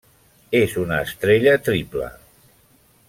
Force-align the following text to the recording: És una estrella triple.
És 0.59 0.73
una 0.83 0.97
estrella 1.09 1.53
triple. 1.69 2.09